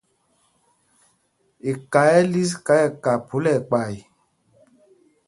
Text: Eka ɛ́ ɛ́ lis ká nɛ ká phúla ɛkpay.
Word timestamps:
Eka 1.71 2.01
ɛ́ 2.03 2.13
ɛ́ 2.19 2.27
lis 2.31 2.51
ká 2.65 2.73
nɛ 2.79 2.87
ká 3.03 3.11
phúla 3.27 3.51
ɛkpay. 3.59 3.95